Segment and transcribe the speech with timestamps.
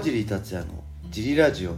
[0.00, 1.76] 川尻達也のジリラジオ。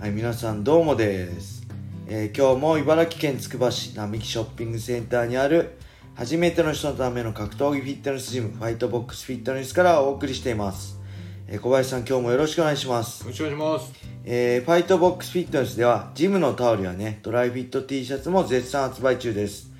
[0.00, 1.64] はい皆さんどうもです、
[2.08, 5.78] えー今日も茨城県つくば市並木ショッピングセンターにある
[6.16, 10.98] 初めての人のための格闘技フィットネスジムファイトボックスフィットネスからお送りしています、
[11.46, 13.22] えー小林さん今日もよろしくお願いします。
[13.22, 13.92] よろしくお願いします。
[14.24, 19.70] えーファイトボックスフィットネスではジムのタオルやねドライフィット T シャツも絶賛発売中です、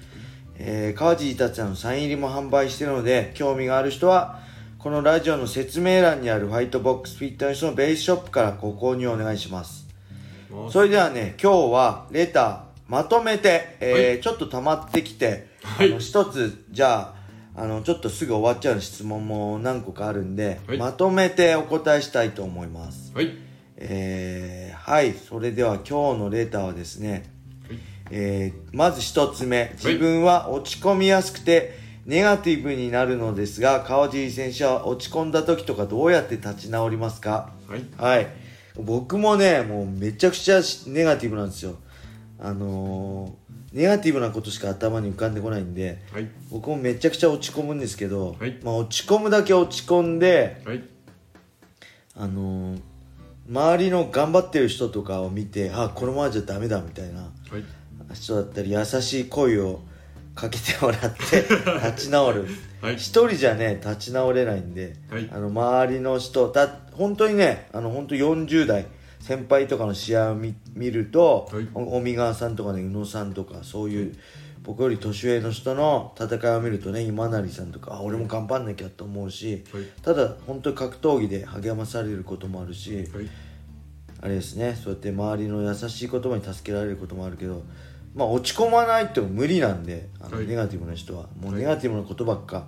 [0.55, 4.47] えー川尻達也のサイン入りも販売しているので興味がある人は
[4.79, 9.89] このラジオの説明欄にあるファイトボックスフィットネスのベースショップからご購入お願いします。
[10.71, 14.21] それではね今日はレターまとめて、えーはい。
[14.21, 15.91] ちょっと溜まってきて、はい。
[15.91, 17.13] あの一つじゃ
[17.57, 20.79] ああのちょっとすぐ終わっちゃう質問も何個かあるんで、はい。
[20.79, 23.13] まとめてお答えしたいと思います。
[23.13, 23.37] はい。
[23.79, 27.29] えーはい、それでは今日のレターはですね、
[28.13, 37.53] えーまず一つ目、自分は落ち込みやすくてネガティブになるのですが、川尻選手は落ち込んだ時とかどうやって立ち直りますか？
[37.69, 37.85] はい。
[37.99, 38.27] はい。
[38.77, 41.77] 僕もね、もうめちゃくちゃネガティブなんですよ。
[42.41, 46.29] あのーネガティブなことしか頭に浮かんでこないんで、はい。
[46.51, 50.83] 僕もめちゃくちゃ落ち込むんですけど、はいまあ落ち込むだけ落ち込んで、はい。
[52.17, 52.81] あのー
[53.51, 57.33] 周りの頑張ってる人とかを見てあこのままじゃダメだみたいなはい。
[58.15, 59.81] 人だったり優しい声を
[60.39, 61.43] かけてもらって
[61.91, 62.47] 立ち直る。
[62.81, 62.95] はい。
[62.95, 65.29] 一人じゃね立ち直れないんで、はい。
[65.33, 68.87] あの周りの人だ本当にねあの本当40代
[69.19, 71.67] 先輩とかの試合を見見ると、はい。
[71.75, 74.15] お尾身川さんとかね宇野さんとかそういう
[74.63, 79.83] 僕より年上の人の戦いを見るとね今成さんとかあ俺も頑張んなきゃと思うし、はい。
[80.03, 83.29] ただ本当に格闘技で励まされることもあるし、はい。
[84.21, 87.65] あれですねそうやって周りの優しい言葉に助けられることもあるけど
[88.19, 90.47] まあ落ち込まないっても無理なんであの、はい。
[90.47, 91.29] ネガティブな人は。
[91.41, 92.67] もうはいネガティブなことばっか、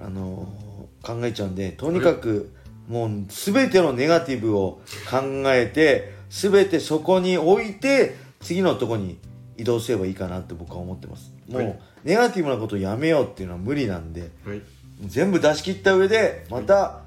[0.00, 2.52] あのー考えちゃうんでとにかく
[2.86, 9.18] もう全てのネガティブを考えて全てそこに置いて次のとこに
[9.56, 11.32] 移動すればいいかなって僕は思ってます。
[11.48, 14.60] もう、はいネガティブなことをやめようっていうのは無理なんではい。
[15.06, 17.02] 全部出し切った上でまた、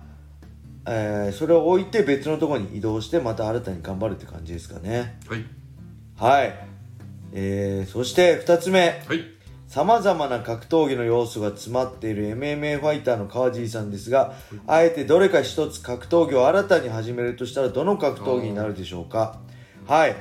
[0.87, 5.19] えーそれを置いて別のところに移動してまた新たに頑張るって感じですかね。
[5.27, 5.45] はい。
[6.17, 6.67] はい、
[7.37, 9.03] えーそして2つ目。
[9.07, 9.23] はい。
[9.67, 14.33] さまざまな格闘技の要素が詰まっている MMA ファイターの川尻さんですが
[14.67, 19.39] あえてどれか一つ格闘技を新たに始めるとしたらどの格闘技になるでしょうか？
[19.85, 20.15] はい。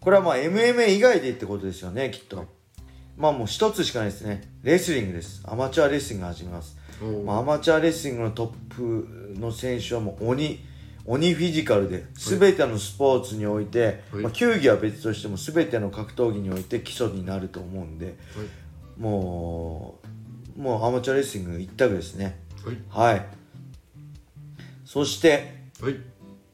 [0.00, 2.44] これはまあ MMA 以外でってことですよねきっと。
[3.16, 4.42] まあもう一つしかないですね。
[4.62, 5.42] レスリングです。
[5.46, 6.76] アマチュアレスリング始めます。
[7.24, 10.60] まあ、アマチュアレスリングのトップの選手はもう鬼
[11.10, 14.22] 鬼フィジカルで全てのスポーツにおいて、はい。
[14.22, 18.16] まあ、球技は別としても全ての格闘技において基礎になると思うんではい。
[19.00, 19.98] も
[20.56, 22.38] うもうアマチュアレスリング一択ですね。
[22.88, 23.14] はい。
[23.14, 23.26] はい。
[24.84, 25.96] そしてはい。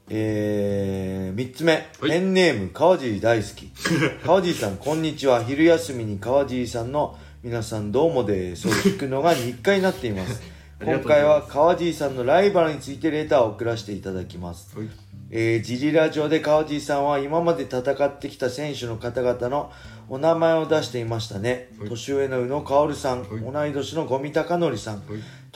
[0.08, 2.08] えー、3つ目、はい。
[2.08, 3.70] ペンネーム川尻大好き。
[4.24, 5.44] 川尻さんこんにちは。
[5.44, 8.66] 昼休みに川尻さんの皆さんどうもです。
[8.68, 14.76] を聞くのが日課になっています今回は川尻さんのライバルについてレターを送らせていただきます。
[14.78, 14.88] はい。
[15.30, 19.72] えー、ジリラジオで川尻さんは今まで戦ってきた選手の方々の
[20.08, 21.88] お名前を出していましたね、はい。
[21.88, 23.40] 年上の宇野薫さん、はい。
[23.40, 25.04] 同い年の五味隆則さん、はい。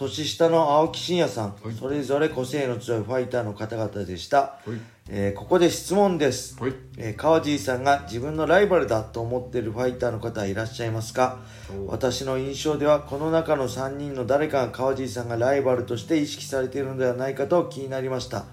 [0.00, 1.75] 年下の青木真也さん、はい。
[1.78, 4.81] それぞれ個性の強いファイターの方々でした、はい。
[5.09, 6.75] えーここで質問です、はい。
[6.97, 11.41] えー川尻さんが自分のライバルだと思っているファイターの方はいらっしゃいますか？
[11.71, 11.88] お。
[11.88, 18.38] 私の印象ではこの中の3人の誰かが川尻さんがライバルとして意識されているのではないかと気になりました。
[18.38, 18.47] はい。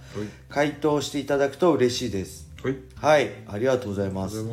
[0.50, 2.47] 回答していただくと嬉しいです。
[2.64, 2.75] はい。
[2.96, 3.31] はい。
[3.47, 4.44] ありがとうございます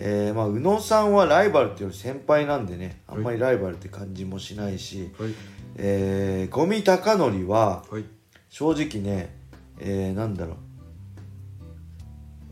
[0.00, 5.30] えーまあ、宇野さんはライバルっていうより先輩なんでねあんまりライバルって感じもしないし、はい。
[5.76, 8.04] えー、五味隆則ははい。
[8.48, 9.34] 正直ね、
[9.80, 10.56] えー、なんだろ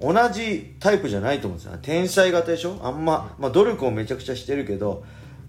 [0.01, 2.79] う同じタイプじゃないと思うんですよ天才型でしょ？
[2.83, 5.05] あんま、まあ、努力をめちゃくちゃしてるけど、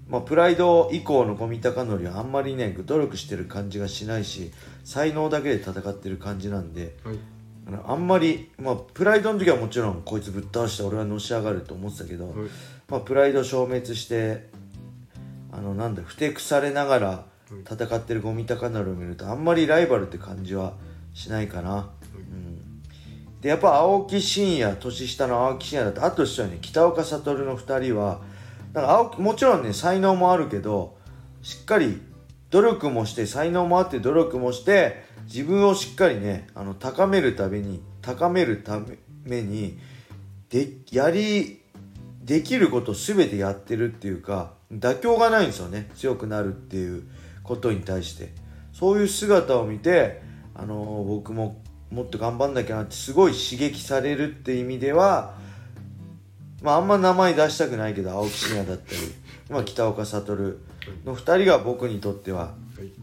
[0.07, 4.53] まあ、プライド以降の五味隆則はあんまりね努力してる感じがしないし
[4.85, 7.17] 才能だけで戦ってる感じなんではい。
[7.67, 12.33] あのあんまり、まあ、プライドの時はもちろんこいつぶっ倒して俺はのし上がると思ってたけど、はい。
[12.87, 14.47] まあ、プライド消滅して
[15.51, 17.25] あのなんだふてくされながら
[17.69, 20.73] 戦ってる五味隆則を見るとあんまりライバルって感じは
[21.13, 22.81] しないかな、うん、
[23.41, 28.21] でやっぱ青木真也年下の青木真也だとあと一緒にね北岡悟の2人は
[28.73, 30.97] なんか青木もちろんね才能もあるけど
[31.41, 32.01] しっかり
[32.49, 38.79] 努力もして才能もあって努力もして自分をしっかりねあの高めるために高めるた
[39.23, 39.77] めに
[40.49, 41.61] でやり
[42.23, 45.89] できることを全てやってるっていうか妥協がないんですよね。
[45.95, 47.03] 強くなるっていう
[47.43, 48.33] ことに対して。
[48.73, 50.21] そういう姿を見て、
[50.53, 55.35] あの僕ももっと頑張んなきゃなってすごい刺激されるって意味では
[56.61, 58.99] まああんま名前出したくないけど青木真也だったり、
[59.49, 60.59] まあ、北岡悟
[61.05, 62.53] の2人が僕にとっては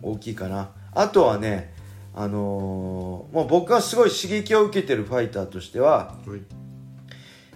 [0.03, 0.71] 大きいかな。
[0.93, 1.74] あとはね
[2.15, 6.17] あのー、もう僕がすごい刺激を受けてるファイターとしては、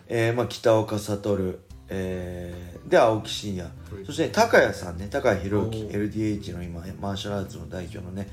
[0.08, 1.60] えー、まあ北岡悟
[1.90, 3.70] えー、で青木真也、
[4.04, 8.28] そして高谷さんね高谷宏之 LDH の今マーシャルアーツの代表のね、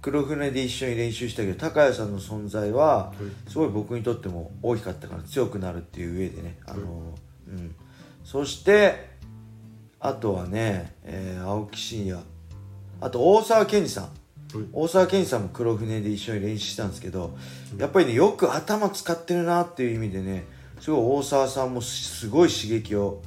[0.00, 3.12] 黒船で一緒に練習したけど高谷さんの存在は
[3.48, 7.14] すごい僕にとっても大きかったから強くなるっていう上でね、あの
[7.48, 7.74] うん、
[8.24, 9.10] そして
[10.00, 12.22] あとはね、えー、青木真也。
[13.00, 14.10] あと大沢健二さん
[14.72, 17.36] 大沢健二さんも黒船で一緒に練習したんですけど
[17.78, 20.44] やっぱりねよく頭使ってるなっていう意味でね
[20.80, 23.22] すごい大沢さんもすごい刺激を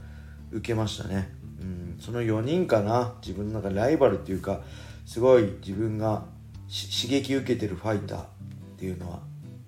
[0.52, 1.30] 受けましたね、
[1.62, 4.62] うん、その4人かな自分の中でライバルっていうか
[5.06, 6.24] すごい自分が
[6.68, 8.26] 刺激受けてるファイターっ
[8.78, 9.20] ていうのは。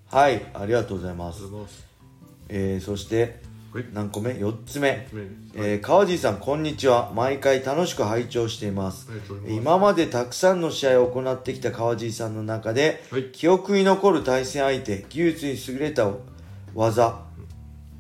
[0.06, 1.44] はいありがとうございます。
[2.50, 3.42] えー、そして
[3.94, 5.08] 何個目 ?4 つ目、
[5.56, 7.14] えー、川地さんこんにちは。
[7.16, 9.08] 毎回楽しく拝聴しています。
[9.48, 16.12] 今までたくさんの試合を行ってきた川地さんの中で、はい、記憶に残る対戦相手技術に優れた
[16.76, 17.22] 技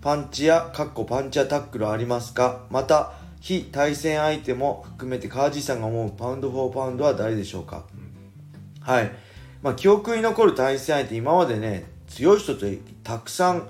[0.01, 2.65] パンチやかっこパンチやタックルありますか？
[2.69, 7.85] また非対戦相手も含めて川地さんが思うパウンド・フォー・パウンドは誰でしょうか、
[8.81, 9.11] はい。
[9.61, 12.65] まあ、記憶に残る対戦相手、今までね、強い人と
[13.03, 13.67] たくさん、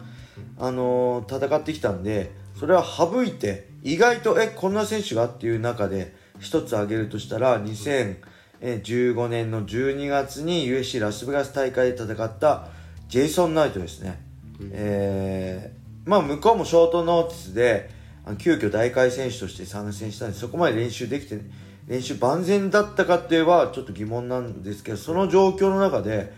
[0.57, 12.67] あのー、戦ってきたんで、それは省いて、意外と、え、こんな選手がっていう中で、一つ挙げるとしたら、2015年の12月に USC ラスベガス大会で戦った
[13.07, 14.21] ジェイソン・ナイトですね。
[14.71, 17.89] えー、まあ、向こうもショートノーティスで、
[18.37, 21.39] 急遽大会選手として参戦したんで、そこまで練習できて、
[21.87, 26.31] 練習万全だったかって言えばちょっと疑問なんですけどその状況の中で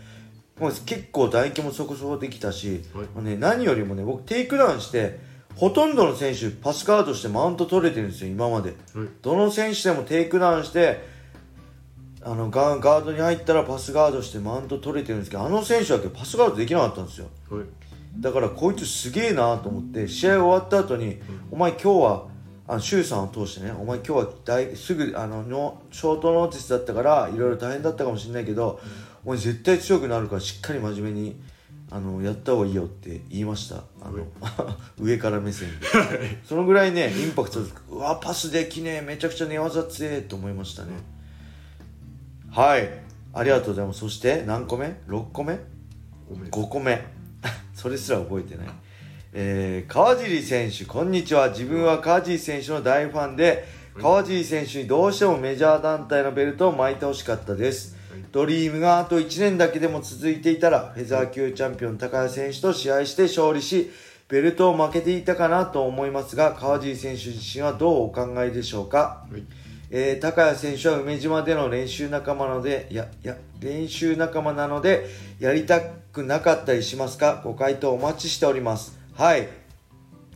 [0.58, 5.18] もう結構打撃もそこそこできたし、はい、ね、何よりもね僕テイクダウンして
[5.56, 11.04] ほとんどの選手パスガードしてマウント取れてるんですよ今まで、はい、どの選手でもテイクダウンして
[12.22, 17.64] あのガガードに入ったらパスガードしてマウント取れてるんですけどあの選手だけパスガードできなかったんですよ、はい、
[18.18, 21.20] だからこいつすげえなと思って試合終わった後に、
[21.50, 22.26] お前今日は
[22.66, 28.90] あの周さんを通してねお前今日は大すぐあのの short notice だったからいろいろ大変だったかもしれないけど、うん、
[29.24, 31.40] お前絶対強くなるからしっかり真面目に
[31.90, 33.84] あのやった方がいいよって言いました。
[34.02, 34.26] あの
[34.98, 35.86] 上から目線で。
[36.44, 37.60] そのぐらいねインパクト
[37.90, 39.00] うわパスできねえ。
[39.00, 40.90] めちゃくちゃ寝技強えと思いましたね。
[42.50, 42.88] はい。
[43.32, 44.00] ありがとうございます。
[44.00, 45.58] そして何個目 ?6 個目
[46.50, 47.04] ?5 個目。
[47.74, 48.66] それすら覚えてない。
[49.32, 51.48] えー、川尻選手、こんにちは。
[51.48, 53.66] 自分は川尻選手の大ファンで、
[54.00, 57.93] 川尻選手にどうしてもメジャー団体のベルトを巻いてほしかったです。
[58.32, 63.90] ドリームがあと1年だけでも続いていたら、フェザー級チャンピオン高谷選手と試合して勝利し、
[64.28, 69.42] ベルトを負けていたかなと思いますが、川尻選手自身はどうお考えでしょうか、はい、
[69.90, 75.06] えー、高谷選手は梅島での練習仲間なので、いや、いや、練習仲間なので、
[75.38, 77.42] やりたくなかったりしますか？
[77.44, 78.98] ご回答お待ちしております。
[79.14, 79.48] はい。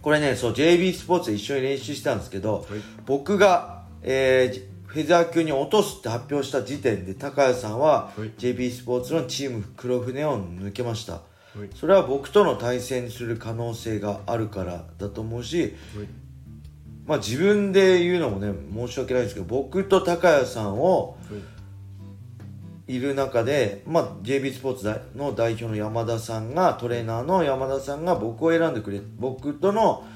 [0.02, 11.20] これね、そう、JB スポーツで一緒に練習したんですけど、はい、僕が、えー、フェザー級に落とすって発表した時点で、高谷さんは、JB スポーツのチーム黒船を抜けました。
[11.74, 15.74] それは僕との対戦する可能性があるからだと思うし、
[17.06, 21.18] まあ自分で言うのもね、申し訳ないですけど、僕と高谷さんを、
[22.88, 22.98] い。
[22.98, 30.06] る中で、まあ、JB スポーツの代表の山田さんがトレーナーの山田さんが僕を選んでくれ僕との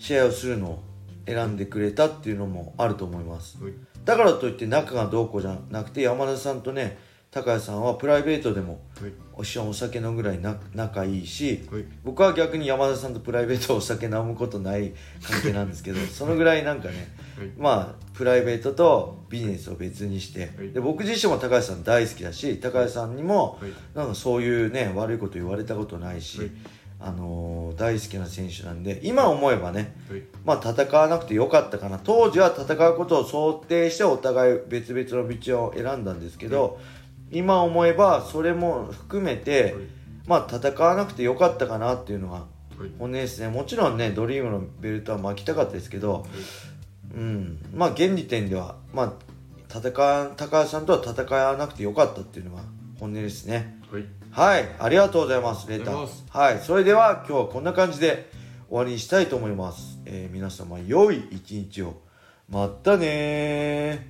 [0.00, 0.82] 試合をするのを
[1.26, 3.58] 選んでくれたっていうのもあると思います、
[4.04, 6.98] だからといって仲がどうこうじゃなくて山田さんとね
[7.30, 8.80] 高谷さんはプライベートでも
[9.40, 10.40] 一緒にお酒飲むぐらい
[10.74, 11.62] 仲いいし、
[12.02, 14.92] 僕は逆に山田さんとプライベートお酒飲むことない
[15.22, 17.14] 関係なんですけどそのぐらいなんかね、
[17.56, 23.60] まあプライベートとビジネスを別にして、で僕自身も高橋さん大好きだし高橋さんにも
[23.94, 26.50] なんかそういうね悪いこと言われたことないし、
[27.02, 29.96] あのー、大好きな選手なんで今思えばね、
[30.44, 31.98] まあ戦わなくてよかったかな。
[31.98, 36.78] 当時は戦うことを想定してお互い別々の道を選んだんですけど、
[37.30, 39.74] 今思えばそれも含めて、
[40.26, 42.44] まあ戦わなくてよかったかなっていうのが
[42.98, 43.48] 本音ですね。
[43.48, 46.26] もちろんねドリームのベルトは巻きたかったですけど、
[47.14, 47.58] うん。
[47.74, 49.12] まあ現時点ではまあ
[49.68, 49.90] 戦
[50.36, 52.62] 高橋さんとは戦わなくてよかったっていうのが
[53.00, 53.80] 本音ですね。
[54.30, 56.08] はい、ありがとうございますレター。
[56.28, 56.58] はい。
[56.58, 58.30] それでは今日はこんな感じで
[58.68, 61.94] 終わりにしたいと思います、えー、皆様良い一日を。
[62.50, 64.06] またね